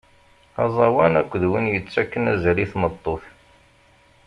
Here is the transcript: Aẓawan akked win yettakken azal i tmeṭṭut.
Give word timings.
Aẓawan 0.63 1.13
akked 1.21 1.43
win 1.51 1.71
yettakken 1.73 2.25
azal 2.33 2.57
i 2.59 2.65
tmeṭṭut. 2.71 3.23